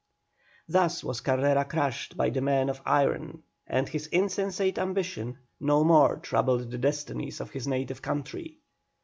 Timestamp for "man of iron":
2.41-3.43